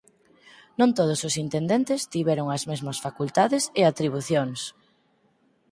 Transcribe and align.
Non 0.79 0.89
todos 0.97 1.19
os 1.27 1.35
intendentes 1.45 2.01
tiveron 2.13 2.47
as 2.55 2.63
mesmas 2.69 2.97
facultades 3.05 3.63
e 3.79 3.81
atribucións. 3.83 4.59